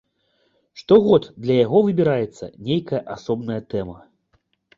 Штогод 0.81 1.23
для 1.43 1.55
яго 1.65 1.77
выбіраецца 1.89 2.45
нейкая 2.71 3.03
асобная 3.19 3.61
тэма. 3.77 3.97